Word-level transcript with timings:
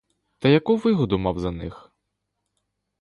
Та 0.37 0.49
яку 0.49 0.75
вигоду 0.75 1.17
мав 1.19 1.39
за 1.39 1.51
них? 1.51 1.91